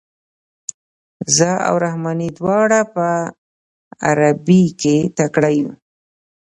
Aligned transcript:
زه 1.35 1.49
او 1.67 1.75
رحماني 1.85 2.29
دواړه 2.37 2.79
په 2.95 3.07
عربي 4.09 4.63
کې 4.81 4.97
تکړه 5.17 5.49
یو. 5.59 5.69